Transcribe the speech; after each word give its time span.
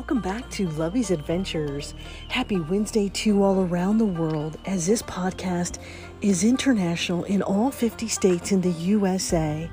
welcome 0.00 0.20
back 0.22 0.48
to 0.48 0.66
Lovey's 0.70 1.10
Adventures. 1.10 1.92
Happy 2.28 2.58
Wednesday 2.58 3.10
to 3.10 3.42
all 3.42 3.60
around 3.60 3.98
the 3.98 4.06
world 4.06 4.56
as 4.64 4.86
this 4.86 5.02
podcast 5.02 5.78
is 6.22 6.42
international 6.42 7.24
in 7.24 7.42
all 7.42 7.70
50 7.70 8.08
states 8.08 8.50
in 8.50 8.62
the 8.62 8.70
USA 8.70 9.70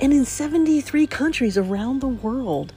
and 0.00 0.12
in 0.12 0.24
73 0.24 1.08
countries 1.08 1.58
around 1.58 2.00
the 2.00 2.06
world, 2.06 2.72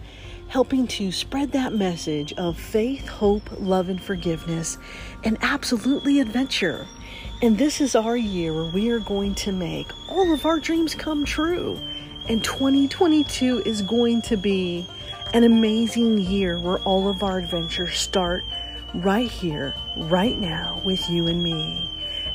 helping 0.48 0.88
to 0.88 1.12
spread 1.12 1.52
that 1.52 1.71
message 1.71 2.34
of 2.34 2.57
faith, 2.57 3.07
hope, 3.07 3.48
love, 3.59 3.89
and 3.89 4.02
forgiveness, 4.02 4.79
and 5.23 5.38
absolutely 5.41 6.20
adventure. 6.20 6.88
And 7.43 7.59
this 7.59 7.79
is 7.79 7.95
our 7.95 8.18
year 8.18 8.55
where 8.55 8.71
we 8.71 8.89
are 8.89 9.02
going 9.02 9.36
to 9.36 9.52
make 9.52 9.86
all 10.09 10.34
of 10.34 10.48
our 10.48 10.59
dreams 10.59 10.95
come 10.95 11.25
true. 11.25 11.79
And 12.27 12.44
2022 12.44 13.62
is 13.68 13.84
going 13.84 14.23
to 14.23 14.36
be 14.36 14.88
an 15.34 15.44
amazing 15.44 16.17
year 16.20 16.59
where 16.59 16.80
all 16.80 17.09
of 17.09 17.23
our 17.23 17.38
adventures 17.38 17.98
start 17.98 18.44
right 18.94 19.30
here, 19.30 19.76
right 19.95 20.38
now, 20.40 20.81
with 20.86 21.09
you 21.09 21.27
and 21.27 21.44
me. 21.44 21.90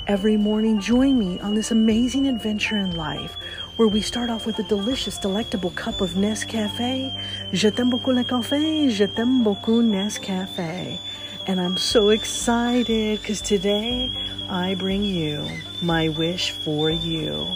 Every 0.06 0.36
morning, 0.36 0.80
join 0.80 1.18
me 1.18 1.38
on 1.40 1.54
this 1.54 1.70
amazing 1.70 2.26
adventure 2.26 2.76
in 2.76 2.96
life 2.96 3.36
where 3.76 3.88
we 3.88 4.00
start 4.00 4.30
off 4.30 4.46
with 4.46 4.58
a 4.58 4.64
delicious, 4.64 5.16
delectable 5.16 5.70
cup 5.70 6.00
of 6.00 6.10
Nescafe. 6.10 7.12
Je 7.52 7.70
t'aime 7.70 7.90
beaucoup 7.90 8.12
le 8.12 8.24
café, 8.24 8.90
je 8.90 9.06
t'aime 9.06 9.42
beaucoup 9.42 9.80
Nescafe. 9.82 10.98
And 11.46 11.60
I'm 11.60 11.76
so 11.76 12.10
excited 12.10 13.20
because 13.20 13.40
today 13.40 14.10
I 14.48 14.74
bring 14.74 15.02
you 15.02 15.46
my 15.80 16.08
wish 16.10 16.50
for 16.50 16.90
you. 16.90 17.46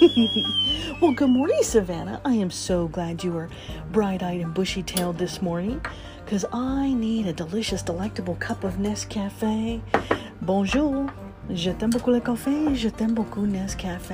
well, 1.00 1.12
good 1.12 1.28
morning, 1.28 1.62
Savannah. 1.62 2.22
I 2.24 2.32
am 2.32 2.50
so 2.50 2.88
glad 2.88 3.22
you 3.22 3.36
are 3.36 3.50
bright 3.92 4.22
eyed 4.22 4.40
and 4.40 4.54
bushy 4.54 4.82
tailed 4.82 5.18
this 5.18 5.42
morning 5.42 5.84
because 6.24 6.46
I 6.54 6.94
need 6.94 7.26
a 7.26 7.34
delicious, 7.34 7.82
delectable 7.82 8.36
cup 8.36 8.64
of 8.64 8.78
Nescafe. 8.78 9.82
Bonjour. 10.40 11.10
Je 11.50 11.72
t'aime 11.72 11.90
beaucoup 11.90 12.12
le 12.12 12.20
café. 12.20 12.74
Je 12.74 12.88
t'aime 12.88 13.12
beaucoup 13.14 13.46
Nescafe. 13.46 14.10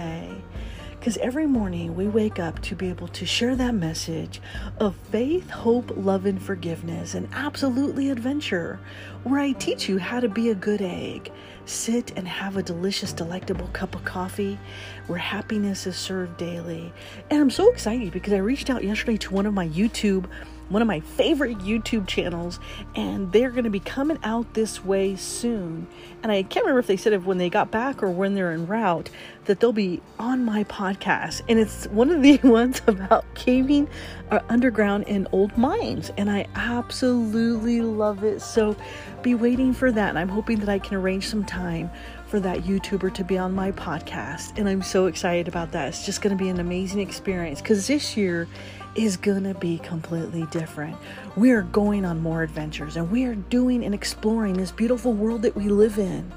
Because 1.07 1.19
every 1.19 1.47
morning 1.47 1.95
we 1.95 2.09
wake 2.09 2.41
up 2.41 2.61
to 2.63 2.75
be 2.75 2.89
able 2.89 3.07
to 3.07 3.25
share 3.25 3.55
that 3.55 3.77
message 3.77 4.41
of 4.81 4.97
faith, 5.13 5.49
hope, 5.49 5.93
love, 5.97 6.27
and 6.27 6.43
forgiveness, 6.43 7.15
and 7.15 7.29
absolutely 7.33 8.11
adventure, 8.11 8.81
where 9.23 9.39
I 9.39 9.53
teach 9.53 9.89
you 9.89 9.99
how 9.99 10.19
to 10.19 10.29
be 10.29 10.51
a 10.51 10.55
good 10.57 10.83
egg, 10.83 11.31
sit 11.65 12.11
and 12.17 12.27
have 12.27 12.57
a 12.57 12.63
delicious, 12.65 13.13
delectable 13.13 13.69
cup 13.69 13.95
of 13.95 14.05
coffee, 14.05 14.59
where 15.07 15.17
happiness 15.17 15.87
is 15.87 15.95
served 15.95 16.39
daily. 16.39 16.93
And 17.31 17.41
I'm 17.41 17.51
so 17.51 17.71
excited 17.71 18.11
because 18.13 18.33
I 18.33 18.39
reached 18.39 18.69
out 18.69 18.83
yesterday 18.83 19.17
to 19.19 19.33
one 19.33 19.47
of 19.47 19.55
my 19.55 19.69
YouTube 19.69 20.29
one 20.69 20.83
of 20.83 20.89
my 20.89 21.01
favorite 21.01 21.59
YouTube 21.59 22.07
channels, 22.07 22.59
and 22.95 23.33
they're 23.33 23.51
going 23.51 23.65
to 23.65 23.71
be 23.71 23.81
coming 23.81 24.19
out 24.23 24.55
this 24.55 24.85
way 24.85 25.17
soon. 25.17 25.87
And 26.23 26.33
I 26.33 26.43
can't 26.43 26.65
remember 26.65 26.81
if 26.81 26.87
they 26.87 26.97
said 26.97 27.13
if 27.13 27.25
when 27.25 27.39
they 27.39 27.49
got 27.49 27.71
back 27.71 28.03
or 28.03 28.11
when 28.11 28.35
they're 28.35 28.53
en 28.53 28.67
route 28.67 29.11
that 29.45 29.61
they'll 29.61 29.73
be 29.73 30.03
on 30.19 30.45
my 30.45 30.65
podcast. 30.65 31.43
And 31.49 31.59
it's 31.59 31.87
one 31.87 32.11
of 32.11 32.23
the 32.23 32.39
ones 32.43 32.83
about 32.87 33.25
caving 33.35 33.89
uh, 34.31 34.41
underground 34.49 35.05
in 35.05 35.29
old 35.33 35.57
mines, 35.57 36.11
and 36.17 36.31
I 36.31 36.47
absolutely 36.55 37.81
love 37.81 38.25
it. 38.25 38.41
So 38.43 38.77
be 39.23 39.35
waiting 39.35 39.73
for 39.73 39.93
that, 39.93 40.09
and 40.11 40.19
I'm 40.19 40.29
hoping 40.29 40.61
that 40.61 40.69
I 40.69 40.79
can 40.79 40.97
arrange 40.97 41.29
some 41.29 41.45
time 41.45 41.91
for 42.27 42.41
that 42.41 42.65
YouTuber 42.65 43.15
to 43.15 43.25
be 43.25 43.39
on 43.39 43.55
my 43.55 43.73
podcast. 43.73 44.59
And 44.59 44.69
I'm 44.69 44.83
so 44.83 45.07
excited 45.07 45.49
about 45.49 45.73
that. 45.73 45.89
It's 45.89 46.05
just 46.05 46.23
going 46.23 46.37
to 46.37 46.43
be 46.43 46.51
an 46.51 46.61
amazing 46.61 47.01
experience 47.01 47.61
because 47.61 47.87
this 47.87 48.17
year 48.17 48.49
is 48.97 49.17
gonna 49.17 49.55
be 49.55 49.79
completely 49.79 50.47
different. 50.51 50.97
We 51.37 51.51
are 51.51 51.63
going 51.63 52.05
on 52.05 52.23
more 52.23 52.43
adventures 52.43 52.97
and 52.97 53.11
we 53.11 53.25
are 53.25 53.35
doing 53.35 53.85
and 53.85 53.95
exploring 53.95 54.55
this 54.55 54.73
beautiful 54.73 55.13
world 55.13 55.43
that 55.43 55.55
we 55.55 55.69
live 55.69 55.99
in. 55.99 56.33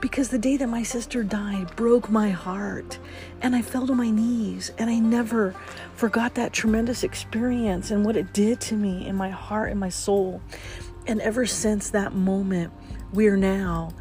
Because 0.00 0.28
the 0.28 0.38
day 0.38 0.56
that 0.56 0.68
my 0.68 0.84
sister 0.84 1.24
died 1.24 1.74
broke 1.74 2.08
my 2.08 2.30
heart, 2.30 3.00
and 3.42 3.56
I 3.56 3.62
fell 3.62 3.84
to 3.88 3.94
my 3.96 4.10
knees, 4.10 4.70
and 4.78 4.88
I 4.88 5.00
never 5.00 5.56
forgot 5.96 6.36
that 6.36 6.52
tremendous 6.52 7.02
experience 7.02 7.90
and 7.90 8.06
what 8.06 8.16
it 8.16 8.32
did 8.32 8.60
to 8.62 8.76
me 8.76 9.08
in 9.08 9.16
my 9.16 9.30
heart 9.30 9.72
and 9.72 9.80
my 9.80 9.88
soul. 9.88 10.40
And 11.08 11.20
ever 11.20 11.46
since 11.46 11.90
that 11.90 12.14
moment, 12.14 12.72
we 13.12 13.26
are 13.26 13.36
now 13.36 13.92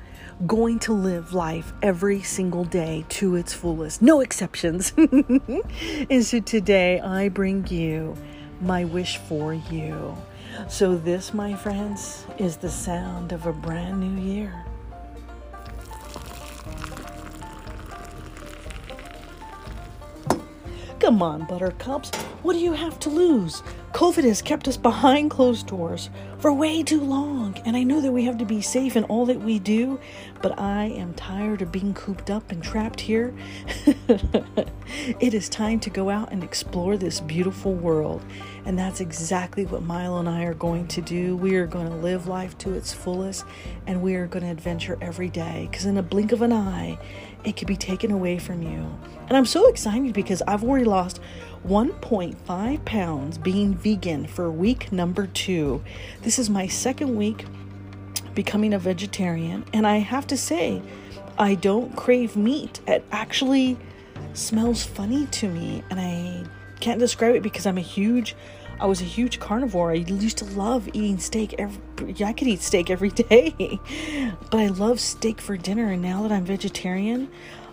going 0.45 0.77
to 0.77 0.93
live 0.93 1.33
life 1.33 1.73
every 1.81 2.21
single 2.21 2.63
day 2.63 3.05
to 3.09 3.35
its 3.35 3.53
fullest, 3.53 4.01
no 4.01 4.19
exceptions. 4.19 4.93
and 4.97 6.23
so 6.23 6.39
today 6.39 6.99
I 6.99 7.29
bring 7.29 7.65
you 7.67 8.15
my 8.61 8.85
wish 8.85 9.17
for 9.17 9.53
you. 9.53 10.15
So, 10.67 10.97
this, 10.97 11.35
my 11.35 11.53
friends, 11.53 12.25
is 12.39 12.57
the 12.57 12.69
sound 12.69 13.31
of 13.31 13.45
a 13.45 13.53
brand 13.53 13.99
new 13.99 14.19
year. 14.19 14.65
Come 20.99 21.21
on, 21.21 21.45
Buttercups. 21.45 22.09
What 22.41 22.53
do 22.53 22.59
you 22.59 22.73
have 22.73 22.99
to 23.01 23.09
lose? 23.09 23.61
COVID 23.93 24.25
has 24.25 24.41
kept 24.41 24.67
us 24.67 24.77
behind 24.77 25.31
closed 25.31 25.67
doors 25.67 26.09
for 26.39 26.53
way 26.53 26.83
too 26.83 27.01
long, 27.01 27.57
and 27.65 27.75
I 27.75 27.83
know 27.83 27.99
that 28.01 28.11
we 28.11 28.25
have 28.25 28.37
to 28.37 28.45
be 28.45 28.61
safe 28.61 28.95
in 28.95 29.05
all 29.05 29.25
that 29.25 29.39
we 29.39 29.57
do, 29.57 29.99
but 30.41 30.59
I 30.59 30.85
am 30.85 31.13
tired 31.15 31.61
of 31.61 31.71
being 31.71 31.93
cooped 31.93 32.29
up 32.29 32.51
and 32.51 32.61
trapped 32.61 32.99
here. 32.99 33.33
it 35.19 35.33
is 35.33 35.49
time 35.49 35.79
to 35.79 35.89
go 35.89 36.09
out 36.09 36.31
and 36.31 36.43
explore 36.43 36.95
this 36.95 37.21
beautiful 37.21 37.73
world, 37.73 38.23
and 38.65 38.77
that's 38.77 38.99
exactly 38.99 39.65
what 39.65 39.81
Milo 39.81 40.19
and 40.19 40.29
I 40.29 40.43
are 40.43 40.53
going 40.53 40.87
to 40.89 41.01
do. 41.01 41.35
We 41.35 41.55
are 41.55 41.65
going 41.65 41.87
to 41.87 41.95
live 41.95 42.27
life 42.27 42.57
to 42.59 42.73
its 42.73 42.93
fullest, 42.93 43.45
and 43.87 44.01
we 44.03 44.15
are 44.15 44.27
going 44.27 44.43
to 44.43 44.51
adventure 44.51 44.97
every 45.01 45.29
day 45.29 45.67
because, 45.71 45.85
in 45.85 45.97
a 45.97 46.03
blink 46.03 46.33
of 46.33 46.43
an 46.43 46.53
eye, 46.53 46.99
it 47.43 47.55
could 47.55 47.67
be 47.67 47.75
taken 47.75 48.11
away 48.11 48.39
from 48.39 48.61
you. 48.61 48.97
And 49.27 49.37
I'm 49.37 49.45
so 49.45 49.67
excited 49.67 50.13
because 50.13 50.41
I've 50.47 50.63
already 50.63 50.85
lost 50.85 51.19
1.5 51.67 52.85
pounds 52.85 53.37
being 53.37 53.73
vegan 53.73 54.27
for 54.27 54.51
week 54.51 54.91
number 54.91 55.27
two. 55.27 55.83
This 56.21 56.39
is 56.39 56.49
my 56.49 56.67
second 56.67 57.15
week 57.15 57.45
becoming 58.35 58.73
a 58.73 58.79
vegetarian, 58.79 59.65
and 59.73 59.87
I 59.87 59.97
have 59.97 60.27
to 60.27 60.37
say, 60.37 60.81
I 61.39 61.55
don't 61.55 61.95
crave 61.95 62.35
meat. 62.35 62.79
It 62.87 63.03
actually 63.11 63.77
smells 64.33 64.83
funny 64.83 65.25
to 65.27 65.49
me, 65.49 65.83
and 65.89 65.99
I 65.99 66.43
can't 66.79 66.99
describe 66.99 67.35
it 67.35 67.43
because 67.43 67.65
I'm 67.65 67.77
a 67.77 67.81
huge 67.81 68.35
I 68.79 68.85
was 68.85 69.01
a 69.01 69.05
huge 69.05 69.39
carnivore. 69.39 69.91
I 69.91 69.95
used 69.95 70.37
to 70.37 70.45
love 70.45 70.87
eating 70.93 71.17
steak 71.17 71.55
every 71.57 71.81
I 72.23 72.33
could 72.33 72.47
eat 72.47 72.61
steak 72.61 72.89
every 72.89 73.09
day. 73.29 73.79
but 74.51 74.59
I 74.59 74.67
love 74.67 74.99
steak 74.99 75.41
for 75.41 75.57
dinner 75.57 75.91
and 75.91 76.01
now 76.01 76.21
that 76.23 76.31
I'm 76.31 76.45
vegetarian, 76.45 77.29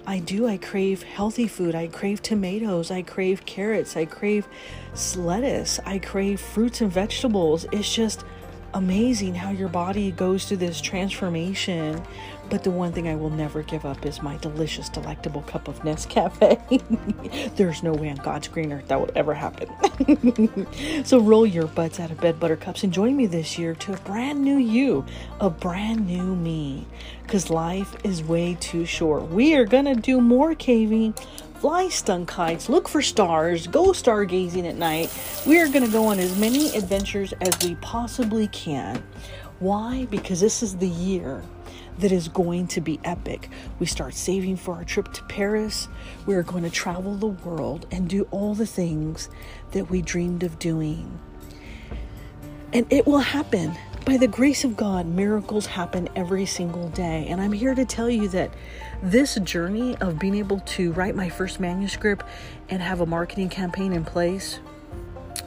I 0.06 0.18
do. 0.18 0.46
I 0.46 0.58
crave 0.58 1.02
healthy 1.02 1.48
food. 1.48 1.74
I 1.74 1.86
crave 1.88 2.20
tomatoes. 2.20 2.90
I 2.90 3.02
crave 3.02 3.44
carrots. 3.46 3.96
I 3.96 4.04
crave 4.04 4.46
lettuce. 5.16 5.80
I 5.86 5.98
crave 5.98 6.40
fruits 6.40 6.80
and 6.80 6.92
vegetables. 6.92 7.66
It's 7.72 7.92
just 7.92 8.24
amazing 8.74 9.34
how 9.34 9.50
your 9.50 9.68
body 9.68 10.10
goes 10.10 10.44
through 10.44 10.58
this 10.58 10.80
transformation. 10.80 12.02
But 12.50 12.62
the 12.62 12.70
one 12.70 12.92
thing 12.92 13.08
I 13.08 13.14
will 13.16 13.30
never 13.30 13.62
give 13.62 13.86
up 13.86 14.04
is 14.04 14.20
my 14.20 14.36
delicious, 14.36 14.90
delectable 14.90 15.42
cup 15.42 15.66
of 15.66 15.80
Nescafe. 15.80 17.54
There's 17.56 17.82
no 17.82 17.94
way 17.94 18.10
on 18.10 18.16
God's 18.16 18.48
green 18.48 18.70
earth 18.72 18.88
that 18.88 19.00
will 19.00 19.10
ever 19.16 19.32
happen. 19.32 19.70
so 21.04 21.20
roll 21.20 21.46
your 21.46 21.66
butts 21.66 21.98
out 21.98 22.10
of 22.10 22.20
bed, 22.20 22.38
buttercups, 22.38 22.84
and 22.84 22.92
join 22.92 23.16
me 23.16 23.26
this 23.26 23.58
year 23.58 23.74
to 23.76 23.94
a 23.94 23.96
brand 23.98 24.42
new 24.42 24.58
you, 24.58 25.06
a 25.40 25.48
brand 25.48 26.06
new 26.06 26.36
me. 26.36 26.86
Because 27.22 27.48
life 27.48 27.96
is 28.04 28.22
way 28.22 28.58
too 28.60 28.84
short. 28.84 29.30
We 29.30 29.54
are 29.54 29.64
going 29.64 29.86
to 29.86 29.94
do 29.94 30.20
more 30.20 30.54
caving, 30.54 31.14
fly 31.64 31.88
stunt 31.88 32.28
kites, 32.28 32.68
look 32.68 32.86
for 32.86 33.00
stars, 33.00 33.66
go 33.68 33.84
stargazing 33.86 34.68
at 34.68 34.76
night. 34.76 35.10
We 35.46 35.58
are 35.60 35.66
going 35.66 35.82
to 35.82 35.90
go 35.90 36.08
on 36.08 36.18
as 36.18 36.38
many 36.38 36.68
adventures 36.76 37.32
as 37.40 37.56
we 37.66 37.74
possibly 37.76 38.48
can. 38.48 39.02
Why? 39.60 40.06
Because 40.10 40.40
this 40.40 40.62
is 40.62 40.76
the 40.76 40.90
year 40.90 41.42
that 42.00 42.12
is 42.12 42.28
going 42.28 42.66
to 42.66 42.82
be 42.82 43.00
epic. 43.02 43.48
We 43.78 43.86
start 43.86 44.12
saving 44.12 44.56
for 44.56 44.74
our 44.74 44.84
trip 44.84 45.10
to 45.14 45.22
Paris. 45.22 45.88
We 46.26 46.34
are 46.34 46.42
going 46.42 46.64
to 46.64 46.70
travel 46.70 47.16
the 47.16 47.28
world 47.28 47.86
and 47.90 48.10
do 48.10 48.28
all 48.30 48.54
the 48.54 48.66
things 48.66 49.30
that 49.72 49.88
we 49.88 50.02
dreamed 50.02 50.42
of 50.42 50.58
doing. 50.58 51.18
And 52.74 52.92
it 52.92 53.06
will 53.06 53.20
happen. 53.20 53.78
By 54.04 54.16
the 54.16 54.26
grace 54.26 54.64
of 54.64 54.76
God, 54.76 55.06
miracles 55.06 55.64
happen 55.64 56.08
every 56.16 56.44
single 56.44 56.88
day. 56.88 57.28
And 57.28 57.40
I'm 57.40 57.52
here 57.52 57.74
to 57.74 57.84
tell 57.84 58.10
you 58.10 58.26
that 58.28 58.50
this 59.00 59.36
journey 59.36 59.96
of 59.98 60.18
being 60.18 60.34
able 60.34 60.58
to 60.60 60.92
write 60.92 61.14
my 61.14 61.28
first 61.28 61.60
manuscript 61.60 62.26
and 62.68 62.82
have 62.82 63.00
a 63.00 63.06
marketing 63.06 63.48
campaign 63.48 63.92
in 63.92 64.04
place 64.04 64.58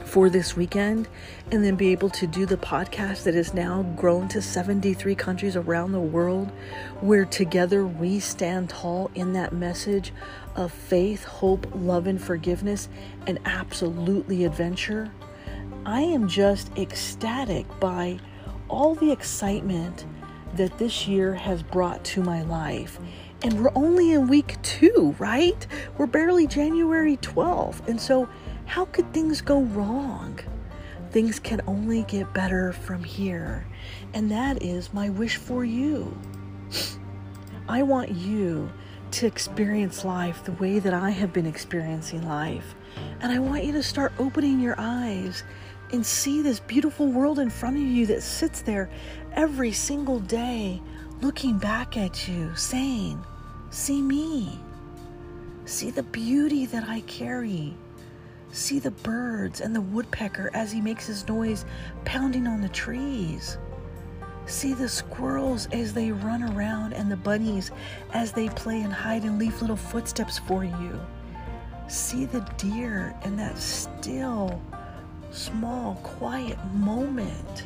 for 0.06 0.30
this 0.30 0.56
weekend 0.56 1.06
and 1.52 1.62
then 1.62 1.76
be 1.76 1.92
able 1.92 2.08
to 2.08 2.26
do 2.26 2.46
the 2.46 2.56
podcast 2.56 3.24
that 3.24 3.34
has 3.34 3.52
now 3.52 3.82
grown 3.94 4.26
to 4.28 4.40
73 4.40 5.14
countries 5.14 5.54
around 5.54 5.92
the 5.92 6.00
world 6.00 6.50
where 7.02 7.26
together 7.26 7.86
we 7.86 8.18
stand 8.18 8.70
tall 8.70 9.10
in 9.14 9.34
that 9.34 9.52
message 9.52 10.14
of 10.56 10.72
faith, 10.72 11.24
hope, 11.24 11.66
love, 11.74 12.06
and 12.06 12.22
forgiveness 12.22 12.88
and 13.26 13.38
absolutely 13.44 14.44
adventure. 14.46 15.12
I 15.88 16.02
am 16.02 16.28
just 16.28 16.70
ecstatic 16.76 17.66
by 17.80 18.20
all 18.68 18.94
the 18.94 19.10
excitement 19.10 20.04
that 20.54 20.76
this 20.76 21.08
year 21.08 21.32
has 21.32 21.62
brought 21.62 22.04
to 22.04 22.22
my 22.22 22.42
life. 22.42 22.98
And 23.42 23.58
we're 23.58 23.72
only 23.74 24.12
in 24.12 24.28
week 24.28 24.60
two, 24.60 25.16
right? 25.18 25.66
We're 25.96 26.06
barely 26.06 26.46
January 26.46 27.16
12th. 27.16 27.88
And 27.88 27.98
so, 27.98 28.28
how 28.66 28.84
could 28.84 29.10
things 29.14 29.40
go 29.40 29.62
wrong? 29.62 30.38
Things 31.10 31.38
can 31.38 31.62
only 31.66 32.02
get 32.02 32.34
better 32.34 32.74
from 32.74 33.02
here. 33.02 33.66
And 34.12 34.30
that 34.30 34.62
is 34.62 34.92
my 34.92 35.08
wish 35.08 35.36
for 35.38 35.64
you. 35.64 36.14
I 37.66 37.82
want 37.82 38.10
you 38.10 38.70
to 39.12 39.26
experience 39.26 40.04
life 40.04 40.44
the 40.44 40.52
way 40.52 40.80
that 40.80 40.92
I 40.92 41.08
have 41.08 41.32
been 41.32 41.46
experiencing 41.46 42.28
life. 42.28 42.74
And 43.20 43.32
I 43.32 43.38
want 43.38 43.64
you 43.64 43.72
to 43.72 43.82
start 43.82 44.12
opening 44.18 44.60
your 44.60 44.74
eyes 44.76 45.44
and 45.92 46.04
see 46.04 46.42
this 46.42 46.60
beautiful 46.60 47.06
world 47.06 47.38
in 47.38 47.50
front 47.50 47.76
of 47.76 47.82
you 47.82 48.06
that 48.06 48.22
sits 48.22 48.62
there 48.62 48.90
every 49.32 49.72
single 49.72 50.20
day 50.20 50.80
looking 51.20 51.58
back 51.58 51.96
at 51.96 52.28
you, 52.28 52.54
saying, 52.54 53.22
See 53.70 54.00
me. 54.00 54.58
See 55.64 55.90
the 55.90 56.02
beauty 56.02 56.64
that 56.66 56.88
I 56.88 57.00
carry. 57.02 57.74
See 58.50 58.78
the 58.78 58.90
birds 58.90 59.60
and 59.60 59.74
the 59.74 59.80
woodpecker 59.80 60.50
as 60.54 60.72
he 60.72 60.80
makes 60.80 61.06
his 61.06 61.28
noise 61.28 61.66
pounding 62.04 62.46
on 62.46 62.62
the 62.62 62.68
trees. 62.70 63.58
See 64.46 64.72
the 64.72 64.88
squirrels 64.88 65.68
as 65.72 65.92
they 65.92 66.10
run 66.10 66.42
around 66.42 66.94
and 66.94 67.10
the 67.10 67.16
bunnies 67.16 67.70
as 68.14 68.32
they 68.32 68.48
play 68.48 68.80
and 68.80 68.92
hide 68.92 69.24
and 69.24 69.38
leave 69.38 69.60
little 69.60 69.76
footsteps 69.76 70.38
for 70.38 70.64
you. 70.64 70.98
See 71.86 72.24
the 72.24 72.40
deer 72.56 73.14
and 73.22 73.38
that 73.38 73.58
still, 73.58 74.62
small, 75.30 75.94
quiet 76.02 76.58
moment. 76.74 77.64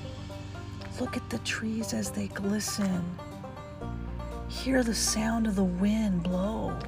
Look 1.01 1.17
at 1.17 1.29
the 1.31 1.39
trees 1.39 1.95
as 1.95 2.11
they 2.11 2.29
glisten. 2.29 3.05
Hear 4.49 4.83
the 4.85 4.95
sound 4.95 5.47
of 5.47 5.57
the 5.57 5.65
wind 5.65 6.23
blow. 6.23 6.79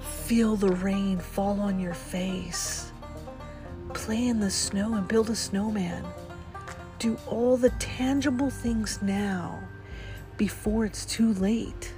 Feel 0.00 0.56
the 0.56 0.72
rain 0.72 1.18
fall 1.18 1.60
on 1.60 1.80
your 1.80 1.94
face. 1.94 2.92
Play 3.94 4.28
in 4.28 4.40
the 4.40 4.50
snow 4.50 4.94
and 4.94 5.08
build 5.08 5.30
a 5.30 5.34
snowman. 5.34 6.04
Do 6.98 7.18
all 7.26 7.56
the 7.56 7.70
tangible 7.78 8.50
things 8.50 9.00
now 9.02 9.60
before 10.36 10.84
it's 10.84 11.04
too 11.04 11.32
late. 11.34 11.92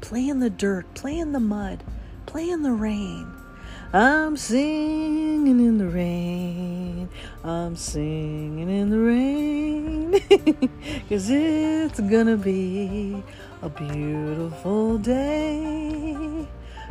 Play 0.00 0.28
in 0.28 0.40
the 0.40 0.50
dirt, 0.50 0.92
play 0.94 1.18
in 1.18 1.32
the 1.32 1.40
mud, 1.40 1.84
play 2.26 2.48
in 2.48 2.62
the 2.62 2.72
rain. 2.72 3.30
I'm 3.92 4.36
singing 4.36 5.58
in 5.58 5.78
the 5.78 5.88
rain. 5.88 7.08
I'm 7.42 7.74
singing 7.74 8.70
in 8.70 8.88
the 8.88 9.00
rain. 9.00 10.12
Cause 11.08 11.28
it's 11.28 11.98
gonna 11.98 12.36
be 12.36 13.20
a 13.62 13.68
beautiful 13.68 14.96
day. 14.96 16.46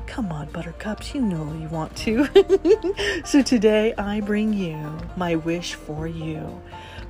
Come 0.08 0.30
on, 0.34 0.52
buttercups, 0.52 1.16
you 1.16 1.22
know 1.22 1.54
you 1.54 1.70
want 1.70 1.96
to. 1.98 2.28
so 3.26 3.44
today 3.44 3.94
I 3.98 4.20
bring 4.20 4.52
you 4.52 4.98
my 5.16 5.38
wish 5.38 5.76
for 5.76 6.06
you. 6.06 6.62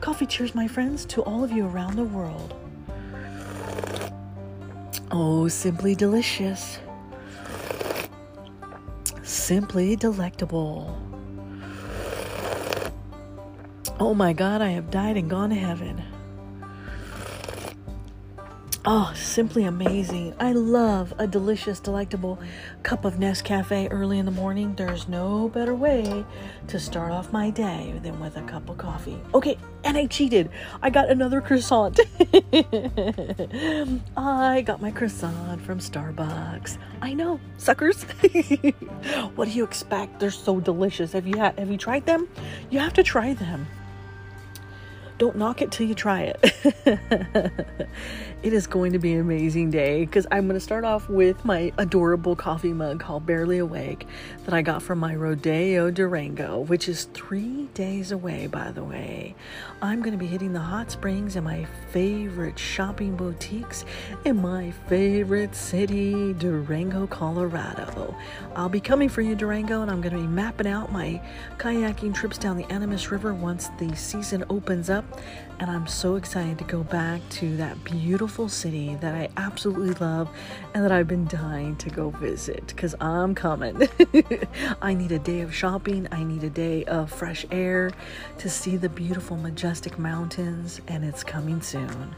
Coffee 0.01 0.27
cheers, 0.27 0.53
my 0.53 0.67
friends, 0.67 1.03
to 1.05 1.23
all 1.23 1.43
of 1.43 1.51
you 1.51 1.65
around 1.65 1.95
the 1.95 2.03
world. 2.03 2.53
Oh, 5.09 5.47
simply 5.47 5.95
delicious 5.95 6.77
simply 9.29 9.95
delectable. 9.95 10.97
Oh 13.99 14.13
my 14.13 14.33
God, 14.33 14.61
I 14.61 14.69
have 14.69 14.89
died 14.89 15.17
and 15.17 15.29
gone 15.29 15.49
to 15.49 15.55
heaven. 15.55 16.01
Oh, 18.91 19.13
simply 19.15 19.65
amazing. 19.65 20.33
I 20.39 20.53
love 20.53 21.13
a 21.19 21.27
delicious, 21.27 21.79
delectable 21.79 22.39
cup 22.81 23.05
of 23.05 23.17
Nescafe 23.17 23.87
early 23.91 24.17
in 24.17 24.25
the 24.25 24.31
morning. 24.31 24.73
There's 24.73 25.07
no 25.07 25.47
better 25.47 25.75
way 25.75 26.25
to 26.69 26.79
start 26.79 27.11
off 27.11 27.31
my 27.31 27.51
day 27.51 27.99
than 28.01 28.19
with 28.19 28.35
a 28.35 28.41
cup 28.41 28.67
of 28.67 28.79
coffee. 28.79 29.21
Okay, 29.35 29.59
and 29.83 29.95
I 29.95 30.07
cheated. 30.07 30.49
I 30.81 30.89
got 30.89 31.11
another 31.11 31.39
croissant. 31.39 31.99
I 34.17 34.63
got 34.65 34.81
my 34.81 34.89
croissant 34.89 35.61
from 35.61 35.77
Starbucks. 35.77 36.79
I 36.99 37.13
know, 37.13 37.39
suckers. 37.57 38.01
what 39.35 39.49
do 39.49 39.51
you 39.51 39.65
expect? 39.65 40.19
They're 40.19 40.31
so 40.31 40.59
delicious. 40.59 41.11
Have 41.11 41.27
you 41.27 41.37
had 41.37 41.59
have 41.59 41.69
you 41.69 41.77
tried 41.77 42.07
them? 42.07 42.27
You 42.71 42.79
have 42.79 42.93
to 42.93 43.03
try 43.03 43.35
them. 43.35 43.67
Don't 45.19 45.35
knock 45.35 45.61
it 45.61 45.69
till 45.69 45.85
you 45.85 45.95
try 45.95 46.33
it. 46.33 46.39
it 48.41 48.53
is 48.53 48.67
going 48.67 48.93
to 48.93 48.99
be 48.99 49.11
an 49.11 49.19
amazing 49.19 49.69
day 49.69 50.05
because 50.05 50.25
I'm 50.31 50.47
going 50.47 50.57
to 50.57 50.63
start 50.63 50.85
off 50.85 51.09
with 51.09 51.43
my 51.43 51.73
adorable 51.77 52.37
coffee 52.37 52.71
mug 52.71 53.01
called 53.01 53.25
Barely 53.25 53.57
Awake 53.57 54.07
that 54.45 54.53
I 54.53 54.61
got 54.61 54.81
from 54.81 54.97
my 54.97 55.13
Rodeo 55.15 55.91
Durango, 55.91 56.61
which 56.61 56.87
is 56.87 57.03
three 57.13 57.67
days 57.73 58.13
away, 58.13 58.47
by 58.47 58.71
the 58.71 58.81
way. 58.81 59.35
I'm 59.81 60.01
going 60.01 60.13
to 60.13 60.17
be 60.17 60.25
hitting 60.25 60.53
the 60.53 60.59
hot 60.61 60.89
springs 60.89 61.35
and 61.35 61.43
my 61.43 61.65
favorite 61.91 62.57
shopping 62.57 63.17
boutiques 63.17 63.83
in 64.23 64.41
my 64.41 64.71
favorite 64.87 65.53
city, 65.53 66.31
Durango, 66.31 67.07
Colorado. 67.07 68.15
I'll 68.55 68.69
be 68.69 68.79
coming 68.79 69.09
for 69.09 69.21
you, 69.21 69.35
Durango, 69.35 69.81
and 69.81 69.91
I'm 69.91 69.99
going 69.99 70.15
to 70.15 70.21
be 70.21 70.27
mapping 70.27 70.67
out 70.67 70.93
my 70.93 71.21
kayaking 71.57 72.15
trips 72.15 72.37
down 72.37 72.55
the 72.55 72.71
Animas 72.71 73.11
River 73.11 73.33
once 73.33 73.67
the 73.79 73.93
season 73.97 74.45
opens 74.49 74.89
up 74.89 75.03
and 75.59 75.69
I'm 75.69 75.87
so 75.87 76.15
excited 76.15 76.57
to 76.59 76.63
go 76.63 76.83
back 76.83 77.21
to 77.31 77.57
that 77.57 77.83
beautiful 77.83 78.47
city 78.47 78.95
that 79.01 79.13
I 79.13 79.29
absolutely 79.35 79.93
love 79.95 80.29
and 80.73 80.83
that 80.83 80.91
I've 80.91 81.07
been 81.07 81.25
dying 81.25 81.75
to 81.77 81.89
go 81.89 82.11
visit 82.11 82.67
because 82.67 82.95
I'm 83.01 83.35
coming. 83.35 83.89
I 84.81 84.93
need 84.93 85.11
a 85.11 85.19
day 85.19 85.41
of 85.41 85.53
shopping, 85.53 86.07
I 86.11 86.23
need 86.23 86.43
a 86.43 86.49
day 86.49 86.85
of 86.85 87.11
fresh 87.11 87.45
air 87.51 87.91
to 88.37 88.49
see 88.49 88.77
the 88.77 88.89
beautiful, 88.89 89.35
majestic 89.35 89.99
mountains, 89.99 90.79
and 90.87 91.03
it's 91.03 91.23
coming 91.23 91.61
soon. 91.61 92.15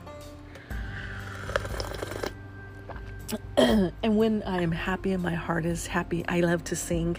and 3.57 4.17
when 4.17 4.43
I 4.43 4.61
am 4.61 4.71
happy 4.71 5.11
and 5.13 5.23
my 5.23 5.33
heart 5.33 5.65
is 5.65 5.87
happy, 5.87 6.25
I 6.27 6.41
love 6.41 6.63
to 6.65 6.75
sing. 6.75 7.15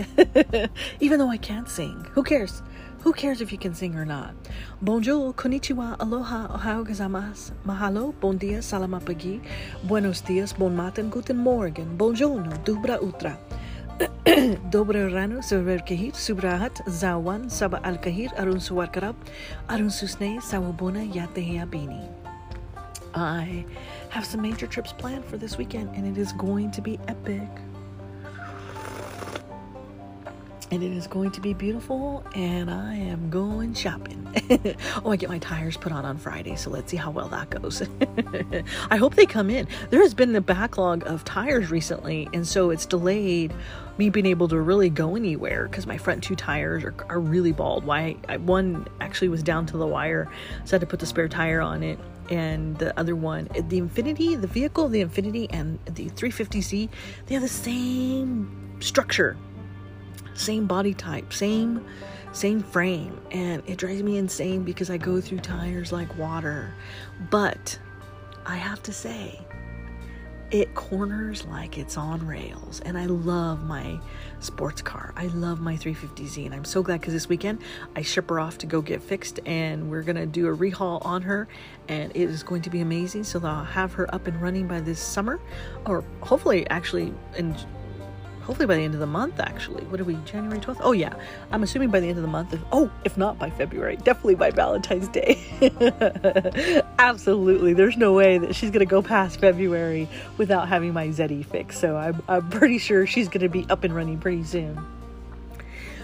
Even 1.00 1.18
though 1.18 1.30
I 1.30 1.36
can't 1.36 1.68
sing. 1.68 2.06
Who 2.12 2.22
cares? 2.22 2.62
Who 3.00 3.12
cares 3.12 3.40
if 3.40 3.50
you 3.50 3.58
can 3.58 3.74
sing 3.74 3.96
or 3.96 4.04
not? 4.04 4.34
Bonjour, 4.80 5.32
konnichiwa, 5.32 5.98
aloha, 5.98 6.54
ohio 6.54 6.84
gozaimasu, 6.84 7.50
mahalo, 7.66 8.14
bon 8.20 8.36
dia, 8.36 8.58
salamapagi, 8.58 9.40
buenos 9.84 10.20
dias, 10.20 10.52
bon 10.52 10.76
matin, 10.76 11.10
guten 11.10 11.36
morgen, 11.36 11.96
bonjourno, 11.96 12.56
dubra 12.64 13.00
utra. 13.02 13.36
Dobre 14.70 15.12
rano, 15.12 15.42
sever 15.42 15.78
kahir, 15.78 16.12
subrahat, 16.12 16.84
zawan, 16.86 17.50
saba 17.50 17.80
al 17.82 17.98
kahir, 17.98 18.30
arun 18.38 18.58
suwarkarab, 18.58 19.16
arun 19.68 19.90
susne, 19.90 20.40
sawabona, 20.40 21.02
yatehia 21.12 21.68
bini. 21.68 22.08
I 23.14 23.64
have 24.12 24.26
some 24.26 24.42
major 24.42 24.66
trips 24.66 24.92
planned 24.92 25.24
for 25.24 25.38
this 25.38 25.56
weekend 25.56 25.88
and 25.96 26.06
it 26.06 26.20
is 26.20 26.32
going 26.34 26.70
to 26.70 26.82
be 26.82 26.98
epic. 27.08 27.48
and 30.72 30.82
it 30.82 30.90
is 30.90 31.06
going 31.06 31.30
to 31.30 31.40
be 31.42 31.52
beautiful 31.52 32.24
and 32.34 32.70
I 32.70 32.94
am 32.94 33.28
going 33.28 33.74
shopping. 33.74 34.26
oh, 35.04 35.10
I 35.10 35.16
get 35.16 35.28
my 35.28 35.38
tires 35.38 35.76
put 35.76 35.92
on 35.92 36.06
on 36.06 36.16
Friday, 36.16 36.56
so 36.56 36.70
let's 36.70 36.90
see 36.90 36.96
how 36.96 37.10
well 37.10 37.28
that 37.28 37.50
goes. 37.50 37.82
I 38.90 38.96
hope 38.96 39.14
they 39.14 39.26
come 39.26 39.50
in. 39.50 39.68
There 39.90 40.00
has 40.00 40.14
been 40.14 40.34
a 40.34 40.40
backlog 40.40 41.06
of 41.06 41.24
tires 41.24 41.70
recently, 41.70 42.26
and 42.32 42.48
so 42.48 42.70
it's 42.70 42.86
delayed 42.86 43.52
me 43.98 44.08
being 44.08 44.24
able 44.24 44.48
to 44.48 44.58
really 44.58 44.88
go 44.88 45.14
anywhere 45.14 45.68
because 45.68 45.86
my 45.86 45.98
front 45.98 46.24
two 46.24 46.34
tires 46.34 46.84
are, 46.84 46.94
are 47.10 47.20
really 47.20 47.52
bald. 47.52 47.84
Why 47.84 48.12
one 48.38 48.86
actually 49.02 49.28
was 49.28 49.42
down 49.42 49.66
to 49.66 49.76
the 49.76 49.86
wire, 49.86 50.30
so 50.64 50.74
I 50.74 50.74
had 50.76 50.80
to 50.80 50.86
put 50.86 51.00
the 51.00 51.06
spare 51.06 51.28
tire 51.28 51.60
on 51.60 51.82
it. 51.82 51.98
And 52.32 52.78
the 52.78 52.98
other 52.98 53.14
one, 53.14 53.48
the 53.54 53.80
Infiniti, 53.80 54.40
the 54.40 54.46
vehicle, 54.46 54.88
the 54.88 55.04
Infiniti, 55.04 55.48
and 55.50 55.78
the 55.84 56.08
350Z, 56.10 56.88
they 57.26 57.34
have 57.34 57.42
the 57.42 57.48
same 57.48 58.76
structure 58.80 59.36
same 60.34 60.66
body 60.66 60.94
type, 60.94 61.32
same 61.32 61.84
same 62.32 62.62
frame, 62.62 63.20
and 63.30 63.62
it 63.66 63.76
drives 63.76 64.02
me 64.02 64.16
insane 64.16 64.62
because 64.62 64.88
I 64.88 64.96
go 64.96 65.20
through 65.20 65.40
tires 65.40 65.92
like 65.92 66.16
water. 66.16 66.72
But 67.30 67.78
I 68.46 68.56
have 68.56 68.82
to 68.84 68.92
say, 68.92 69.38
it 70.52 70.74
corners 70.74 71.46
like 71.46 71.78
it's 71.78 71.96
on 71.96 72.26
rails, 72.26 72.80
and 72.84 72.98
I 72.98 73.06
love 73.06 73.64
my 73.64 73.98
sports 74.38 74.82
car. 74.82 75.14
I 75.16 75.28
love 75.28 75.60
my 75.60 75.76
350Z, 75.76 76.44
and 76.44 76.54
I'm 76.54 76.66
so 76.66 76.82
glad 76.82 77.00
because 77.00 77.14
this 77.14 77.26
weekend 77.26 77.62
I 77.96 78.02
ship 78.02 78.28
her 78.28 78.38
off 78.38 78.58
to 78.58 78.66
go 78.66 78.82
get 78.82 79.02
fixed, 79.02 79.40
and 79.46 79.90
we're 79.90 80.02
gonna 80.02 80.26
do 80.26 80.48
a 80.48 80.56
rehaul 80.56 81.04
on 81.06 81.22
her, 81.22 81.48
and 81.88 82.12
it 82.14 82.28
is 82.28 82.42
going 82.42 82.60
to 82.62 82.70
be 82.70 82.82
amazing. 82.82 83.24
So 83.24 83.40
I'll 83.42 83.64
have 83.64 83.94
her 83.94 84.14
up 84.14 84.26
and 84.26 84.40
running 84.42 84.68
by 84.68 84.80
this 84.80 85.00
summer, 85.00 85.40
or 85.86 86.04
hopefully, 86.20 86.68
actually, 86.68 87.14
in 87.38 87.56
hopefully 88.42 88.66
by 88.66 88.76
the 88.76 88.82
end 88.82 88.94
of 88.94 89.00
the 89.00 89.06
month 89.06 89.40
actually. 89.40 89.84
What 89.84 90.00
are 90.00 90.04
we 90.04 90.14
january 90.24 90.60
12th 90.60 90.78
oh 90.80 90.92
yeah. 90.92 91.14
I'm 91.50 91.62
assuming 91.62 91.90
by 91.90 92.00
the 92.00 92.08
end 92.08 92.18
of 92.18 92.22
the 92.22 92.28
month 92.28 92.58
oh 92.72 92.90
if 93.04 93.16
not 93.16 93.38
by 93.38 93.50
february 93.50 93.96
definitely 93.96 94.34
by 94.34 94.50
valentine's 94.50 95.08
day. 95.08 95.40
Absolutely. 96.98 97.74
There's 97.74 97.96
no 97.96 98.12
way 98.12 98.38
that 98.38 98.54
she's 98.54 98.70
going 98.70 98.80
to 98.80 98.86
go 98.86 99.02
past 99.02 99.40
february 99.40 100.08
without 100.38 100.68
having 100.68 100.92
my 100.92 101.08
zeddy 101.08 101.44
fix 101.44 101.78
so 101.78 101.96
I'm, 101.96 102.22
I'm 102.28 102.48
pretty 102.50 102.78
sure 102.78 103.06
she's 103.06 103.28
going 103.28 103.42
to 103.42 103.48
be 103.48 103.66
up 103.70 103.84
and 103.84 103.94
running 103.94 104.18
pretty 104.18 104.44
soon. 104.44 104.78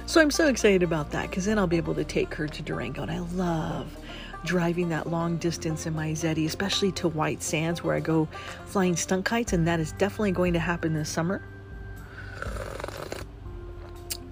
So 0.06 0.22
i'm 0.22 0.30
so 0.30 0.46
excited 0.46 0.82
about 0.82 1.10
that 1.10 1.28
because 1.28 1.44
then 1.44 1.58
i'll 1.58 1.66
be 1.66 1.76
able 1.76 1.94
to 1.94 2.04
take 2.04 2.32
her 2.34 2.48
to 2.48 2.62
durango 2.62 3.02
and 3.02 3.10
i 3.10 3.18
love 3.18 3.94
driving 4.44 4.88
that 4.90 5.08
long 5.08 5.36
distance 5.36 5.86
in 5.86 5.94
my 5.94 6.10
Zeddy, 6.10 6.46
especially 6.46 6.92
to 6.92 7.08
White 7.08 7.42
Sands 7.42 7.82
where 7.82 7.94
I 7.94 8.00
go 8.00 8.28
flying 8.66 8.96
stunt 8.96 9.24
kites, 9.24 9.52
and 9.52 9.66
that 9.66 9.80
is 9.80 9.92
definitely 9.92 10.32
going 10.32 10.52
to 10.52 10.58
happen 10.58 10.94
this 10.94 11.08
summer 11.08 11.42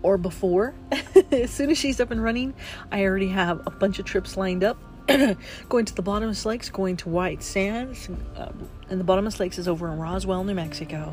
or 0.06 0.16
before. 0.16 0.72
as 1.32 1.50
soon 1.50 1.68
as 1.68 1.76
she's 1.76 2.00
up 2.00 2.12
and 2.12 2.22
running, 2.22 2.54
I 2.92 3.02
already 3.02 3.28
have 3.28 3.66
a 3.66 3.70
bunch 3.70 3.98
of 3.98 4.04
trips 4.04 4.36
lined 4.36 4.62
up. 4.62 4.78
going 5.68 5.84
to 5.84 5.94
the 5.94 6.02
Bottomless 6.02 6.46
Lakes, 6.46 6.70
going 6.70 6.96
to 6.98 7.08
White 7.08 7.42
Sands, 7.42 8.08
um, 8.36 8.68
and 8.88 9.00
the 9.00 9.04
Bottomless 9.04 9.40
Lakes 9.40 9.58
is 9.58 9.66
over 9.66 9.92
in 9.92 9.98
Roswell, 9.98 10.44
New 10.44 10.54
Mexico, 10.54 11.12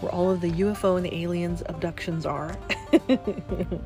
where 0.00 0.10
all 0.10 0.30
of 0.30 0.40
the 0.40 0.50
UFO 0.50 0.96
and 0.96 1.04
the 1.04 1.14
aliens 1.22 1.62
abductions 1.66 2.24
are. 2.24 2.56
because 2.90 3.78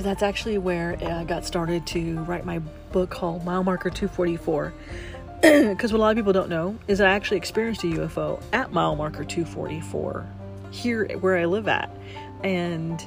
that's 0.00 0.22
actually 0.22 0.58
where 0.58 0.96
I 1.04 1.24
got 1.24 1.44
started 1.44 1.84
to 1.88 2.20
write 2.20 2.46
my 2.46 2.60
book 2.92 3.10
called 3.10 3.44
Mile 3.44 3.64
Marker 3.64 3.90
244. 3.90 4.72
Because 5.40 5.92
what 5.92 5.98
a 5.98 6.00
lot 6.00 6.10
of 6.10 6.16
people 6.16 6.32
don't 6.32 6.48
know 6.48 6.78
is 6.86 7.00
I 7.00 7.10
actually 7.10 7.38
experienced 7.38 7.82
a 7.82 7.88
UFO 7.88 8.40
at 8.52 8.72
mile 8.72 8.94
marker 8.94 9.24
244 9.24 10.28
here 10.72 11.06
where 11.18 11.36
I 11.36 11.44
live 11.44 11.68
at. 11.68 11.96
And 12.42 13.04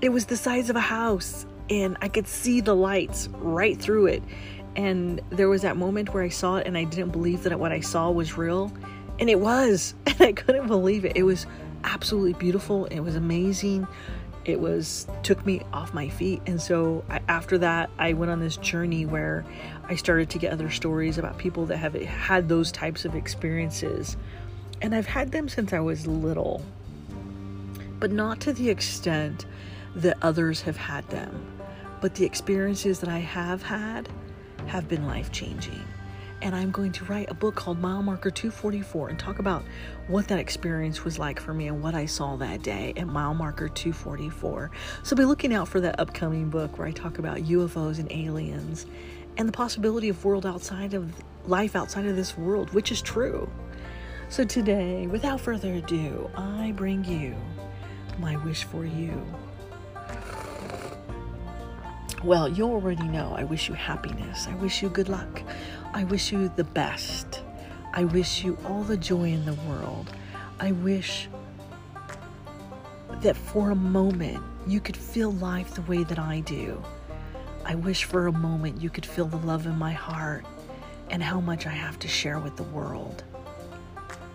it 0.00 0.10
was 0.10 0.26
the 0.26 0.36
size 0.36 0.70
of 0.70 0.76
a 0.76 0.80
house, 0.80 1.46
and 1.68 1.96
I 2.02 2.08
could 2.08 2.26
see 2.26 2.60
the 2.60 2.74
lights 2.74 3.28
right 3.38 3.78
through 3.78 4.06
it. 4.06 4.22
And 4.76 5.20
there 5.30 5.48
was 5.48 5.62
that 5.62 5.76
moment 5.76 6.12
where 6.12 6.22
I 6.22 6.28
saw 6.28 6.56
it, 6.56 6.66
and 6.66 6.76
I 6.76 6.84
didn't 6.84 7.12
believe 7.12 7.42
that 7.44 7.58
what 7.58 7.72
I 7.72 7.80
saw 7.80 8.10
was 8.10 8.36
real. 8.36 8.72
And 9.18 9.30
it 9.30 9.40
was, 9.40 9.94
and 10.06 10.20
I 10.20 10.32
couldn't 10.32 10.66
believe 10.66 11.04
it. 11.04 11.16
It 11.16 11.22
was 11.22 11.46
absolutely 11.84 12.34
beautiful, 12.34 12.84
it 12.86 13.00
was 13.00 13.16
amazing 13.16 13.86
it 14.44 14.58
was 14.58 15.06
took 15.22 15.44
me 15.44 15.60
off 15.72 15.92
my 15.92 16.08
feet 16.08 16.40
and 16.46 16.60
so 16.60 17.04
I, 17.08 17.20
after 17.28 17.58
that 17.58 17.90
i 17.98 18.12
went 18.12 18.32
on 18.32 18.40
this 18.40 18.56
journey 18.56 19.04
where 19.04 19.44
i 19.88 19.96
started 19.96 20.30
to 20.30 20.38
get 20.38 20.52
other 20.52 20.70
stories 20.70 21.18
about 21.18 21.38
people 21.38 21.66
that 21.66 21.76
have 21.76 21.94
had 21.94 22.48
those 22.48 22.72
types 22.72 23.04
of 23.04 23.14
experiences 23.14 24.16
and 24.80 24.94
i've 24.94 25.06
had 25.06 25.32
them 25.32 25.48
since 25.48 25.72
i 25.72 25.80
was 25.80 26.06
little 26.06 26.62
but 28.00 28.10
not 28.10 28.40
to 28.40 28.52
the 28.52 28.68
extent 28.68 29.46
that 29.94 30.16
others 30.22 30.62
have 30.62 30.76
had 30.76 31.06
them 31.10 31.46
but 32.00 32.14
the 32.14 32.24
experiences 32.24 33.00
that 33.00 33.08
i 33.08 33.18
have 33.18 33.62
had 33.62 34.08
have 34.66 34.88
been 34.88 35.06
life 35.06 35.30
changing 35.30 35.84
and 36.42 36.54
I'm 36.54 36.70
going 36.70 36.92
to 36.92 37.04
write 37.04 37.30
a 37.30 37.34
book 37.34 37.54
called 37.54 37.78
Mile 37.80 38.02
Marker 38.02 38.30
244 38.30 39.10
and 39.10 39.18
talk 39.18 39.38
about 39.38 39.62
what 40.06 40.28
that 40.28 40.38
experience 40.38 41.04
was 41.04 41.18
like 41.18 41.38
for 41.38 41.52
me 41.52 41.68
and 41.68 41.82
what 41.82 41.94
I 41.94 42.06
saw 42.06 42.36
that 42.36 42.62
day 42.62 42.94
at 42.96 43.06
Mile 43.06 43.34
Marker 43.34 43.68
244. 43.68 44.70
So 45.02 45.16
be 45.16 45.24
looking 45.24 45.52
out 45.52 45.68
for 45.68 45.80
that 45.80 46.00
upcoming 46.00 46.48
book 46.48 46.78
where 46.78 46.88
I 46.88 46.92
talk 46.92 47.18
about 47.18 47.38
UFOs 47.38 47.98
and 47.98 48.10
aliens 48.10 48.86
and 49.36 49.46
the 49.46 49.52
possibility 49.52 50.08
of 50.08 50.24
world 50.24 50.46
outside 50.46 50.94
of 50.94 51.12
life 51.46 51.76
outside 51.76 52.06
of 52.06 52.16
this 52.16 52.36
world, 52.36 52.72
which 52.72 52.90
is 52.90 53.02
true. 53.02 53.50
So 54.28 54.44
today, 54.44 55.06
without 55.06 55.40
further 55.40 55.74
ado, 55.74 56.30
I 56.36 56.72
bring 56.76 57.04
you 57.04 57.34
my 58.20 58.36
wish 58.44 58.64
for 58.64 58.84
you. 58.84 59.24
Well, 62.22 62.48
you 62.48 62.64
already 62.64 63.08
know 63.08 63.34
I 63.34 63.44
wish 63.44 63.68
you 63.68 63.74
happiness. 63.74 64.46
I 64.46 64.54
wish 64.56 64.82
you 64.82 64.90
good 64.90 65.08
luck. 65.08 65.42
I 65.94 66.04
wish 66.04 66.30
you 66.30 66.52
the 66.54 66.64
best. 66.64 67.42
I 67.94 68.04
wish 68.04 68.44
you 68.44 68.58
all 68.66 68.82
the 68.82 68.96
joy 68.96 69.24
in 69.24 69.46
the 69.46 69.54
world. 69.54 70.12
I 70.60 70.72
wish 70.72 71.28
that 73.22 73.36
for 73.36 73.70
a 73.70 73.74
moment 73.74 74.42
you 74.66 74.80
could 74.80 74.96
feel 74.96 75.32
life 75.32 75.74
the 75.74 75.82
way 75.82 76.04
that 76.04 76.18
I 76.18 76.40
do. 76.40 76.82
I 77.64 77.74
wish 77.74 78.04
for 78.04 78.26
a 78.26 78.32
moment 78.32 78.82
you 78.82 78.90
could 78.90 79.06
feel 79.06 79.26
the 79.26 79.38
love 79.38 79.66
in 79.66 79.76
my 79.76 79.92
heart 79.92 80.44
and 81.08 81.22
how 81.22 81.40
much 81.40 81.66
I 81.66 81.70
have 81.70 81.98
to 82.00 82.08
share 82.08 82.38
with 82.38 82.56
the 82.56 82.62
world. 82.64 83.24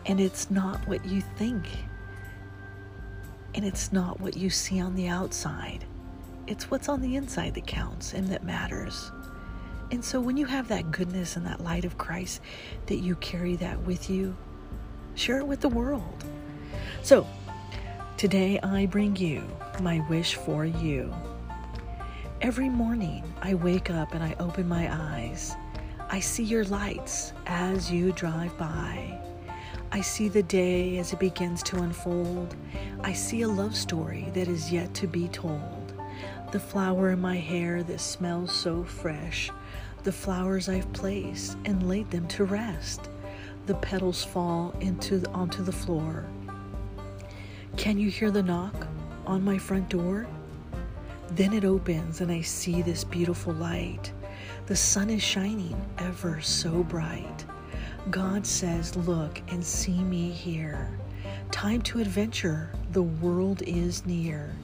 And 0.05 0.19
it's 0.19 0.51
not 0.51 0.87
what 0.87 1.05
you 1.05 1.21
think, 1.21 1.67
and 3.55 3.65
it's 3.65 3.93
not 3.93 4.19
what 4.19 4.35
you 4.35 4.49
see 4.49 4.81
on 4.81 4.95
the 4.95 5.07
outside. 5.07 5.85
It's 6.45 6.69
what's 6.69 6.89
on 6.89 7.01
the 7.01 7.15
inside 7.15 7.55
that 7.55 7.65
counts 7.65 8.13
and 8.13 8.27
that 8.27 8.43
matters. 8.43 9.11
And 9.91 10.03
so 10.03 10.19
when 10.19 10.35
you 10.35 10.45
have 10.45 10.67
that 10.67 10.91
goodness 10.91 11.37
and 11.37 11.45
that 11.45 11.63
light 11.63 11.85
of 11.85 11.97
Christ, 11.97 12.41
that 12.87 12.97
you 12.97 13.15
carry 13.15 13.55
that 13.55 13.81
with 13.83 14.09
you, 14.09 14.35
share 15.15 15.39
it 15.39 15.47
with 15.47 15.61
the 15.61 15.69
world. 15.69 16.25
So 17.01 17.25
today 18.17 18.59
I 18.61 18.87
bring 18.87 19.15
you 19.15 19.43
my 19.81 20.05
wish 20.09 20.35
for 20.35 20.65
you. 20.65 21.15
Every 22.41 22.67
morning 22.67 23.23
I 23.41 23.53
wake 23.53 23.89
up 23.89 24.13
and 24.13 24.23
I 24.23 24.35
open 24.37 24.67
my 24.67 24.93
eyes. 24.93 25.55
I 26.09 26.19
see 26.19 26.43
your 26.43 26.65
lights 26.65 27.31
as 27.45 27.89
you 27.89 28.11
drive 28.11 28.55
by. 28.57 29.17
I 29.95 30.01
see 30.01 30.27
the 30.27 30.43
day 30.43 30.97
as 30.97 31.13
it 31.13 31.19
begins 31.19 31.63
to 31.63 31.77
unfold. 31.77 32.53
I 33.01 33.13
see 33.13 33.43
a 33.43 33.47
love 33.47 33.73
story 33.73 34.29
that 34.33 34.49
is 34.49 34.69
yet 34.69 34.93
to 34.95 35.07
be 35.07 35.29
told. 35.29 35.93
The 36.51 36.59
flower 36.59 37.11
in 37.11 37.21
my 37.21 37.37
hair 37.37 37.81
that 37.83 38.01
smells 38.01 38.51
so 38.51 38.83
fresh 38.83 39.49
the 40.03 40.11
flowers 40.11 40.67
I've 40.67 40.91
placed 40.91 41.57
and 41.63 41.87
laid 41.87 42.11
them 42.11 42.27
to 42.27 42.43
rest. 42.43 43.09
The 43.67 43.75
petals 43.75 44.21
fall 44.21 44.75
into 44.81 45.25
onto 45.31 45.63
the 45.63 45.71
floor. 45.71 46.25
Can 47.77 47.97
you 47.97 48.09
hear 48.09 48.31
the 48.31 48.43
knock 48.43 48.75
on 49.25 49.45
my 49.45 49.57
front 49.57 49.87
door? 49.87 50.27
Then 51.31 51.53
it 51.53 51.63
opens 51.63 52.19
and 52.19 52.29
I 52.33 52.41
see 52.41 52.81
this 52.81 53.05
beautiful 53.05 53.53
light. 53.53 54.11
The 54.65 54.75
sun 54.75 55.09
is 55.09 55.23
shining 55.23 55.81
ever 55.99 56.41
so 56.41 56.83
bright. 56.83 57.45
God 58.09 58.45
says, 58.45 58.95
Look 58.95 59.41
and 59.47 59.63
see 59.63 60.03
me 60.03 60.29
here. 60.29 60.99
Time 61.51 61.81
to 61.83 61.99
adventure, 61.99 62.69
the 62.91 63.01
world 63.01 63.63
is 63.63 64.05
near. 64.05 64.55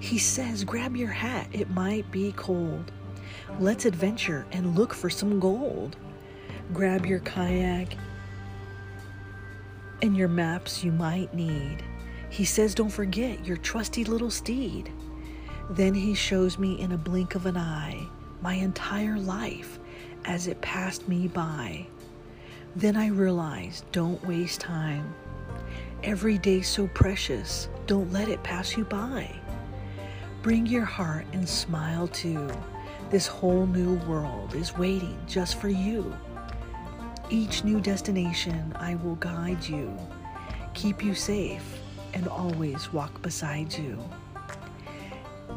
He 0.00 0.18
says, 0.18 0.64
Grab 0.64 0.96
your 0.96 1.10
hat, 1.10 1.48
it 1.52 1.70
might 1.70 2.10
be 2.10 2.32
cold. 2.32 2.90
Let's 3.58 3.84
adventure 3.84 4.46
and 4.52 4.76
look 4.76 4.94
for 4.94 5.10
some 5.10 5.38
gold. 5.38 5.96
Grab 6.72 7.04
your 7.04 7.18
kayak 7.20 7.96
and 10.02 10.16
your 10.16 10.28
maps 10.28 10.82
you 10.82 10.92
might 10.92 11.34
need. 11.34 11.82
He 12.30 12.44
says, 12.44 12.74
Don't 12.74 12.88
forget 12.88 13.44
your 13.44 13.58
trusty 13.58 14.04
little 14.04 14.30
steed. 14.30 14.90
Then 15.68 15.92
he 15.94 16.14
shows 16.14 16.58
me 16.58 16.80
in 16.80 16.92
a 16.92 16.98
blink 16.98 17.34
of 17.34 17.44
an 17.44 17.56
eye 17.56 18.06
my 18.40 18.54
entire 18.54 19.18
life 19.18 19.78
as 20.24 20.46
it 20.46 20.60
passed 20.62 21.08
me 21.08 21.28
by. 21.28 21.86
Then 22.76 22.96
I 22.96 23.08
realize 23.08 23.82
don't 23.90 24.24
waste 24.24 24.60
time. 24.60 25.14
Every 26.04 26.38
day 26.38 26.62
so 26.62 26.86
precious, 26.88 27.68
don't 27.86 28.12
let 28.12 28.28
it 28.28 28.42
pass 28.44 28.76
you 28.76 28.84
by. 28.84 29.28
Bring 30.42 30.66
your 30.66 30.84
heart 30.84 31.26
and 31.32 31.48
smile 31.48 32.06
too. 32.08 32.48
This 33.10 33.26
whole 33.26 33.66
new 33.66 33.96
world 34.06 34.54
is 34.54 34.78
waiting 34.78 35.18
just 35.26 35.60
for 35.60 35.68
you. 35.68 36.14
Each 37.28 37.64
new 37.64 37.80
destination, 37.80 38.72
I 38.76 38.94
will 38.94 39.16
guide 39.16 39.64
you, 39.66 39.96
keep 40.72 41.04
you 41.04 41.14
safe, 41.14 41.80
and 42.14 42.28
always 42.28 42.92
walk 42.92 43.20
beside 43.20 43.72
you. 43.72 43.98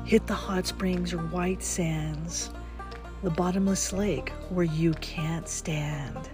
Hit 0.03 0.25
the 0.25 0.34
hot 0.34 0.65
springs 0.65 1.13
or 1.13 1.20
white 1.27 1.63
sands, 1.63 2.50
the 3.22 3.29
bottomless 3.29 3.93
lake 3.93 4.29
where 4.50 4.65
you 4.65 4.93
can't 4.96 5.48
stand, 5.48 6.29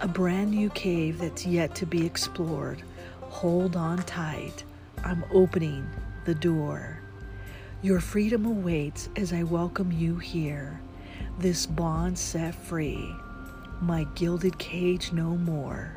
a 0.00 0.06
brand 0.08 0.52
new 0.52 0.70
cave 0.70 1.18
that's 1.18 1.44
yet 1.44 1.74
to 1.74 1.86
be 1.86 2.06
explored. 2.06 2.82
Hold 3.22 3.76
on 3.76 3.98
tight, 4.04 4.64
I'm 5.04 5.24
opening 5.32 5.88
the 6.24 6.34
door. 6.34 7.00
Your 7.82 8.00
freedom 8.00 8.46
awaits 8.46 9.08
as 9.16 9.32
I 9.32 9.42
welcome 9.42 9.90
you 9.90 10.16
here. 10.16 10.80
This 11.38 11.66
bond 11.66 12.18
set 12.18 12.54
free, 12.54 13.12
my 13.80 14.04
gilded 14.14 14.58
cage 14.58 15.12
no 15.12 15.36
more. 15.36 15.94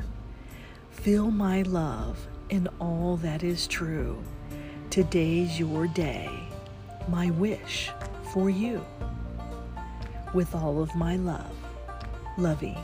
Feel 0.90 1.30
my 1.30 1.62
love 1.62 2.26
in 2.50 2.68
all 2.80 3.16
that 3.18 3.42
is 3.42 3.66
true. 3.66 4.22
Today's 4.90 5.58
your 5.58 5.86
day, 5.86 6.28
my 7.08 7.30
wish 7.30 7.90
for 8.32 8.50
you. 8.50 8.84
With 10.34 10.54
all 10.54 10.82
of 10.82 10.94
my 10.94 11.16
love, 11.16 11.54
Lovey. 12.36 12.76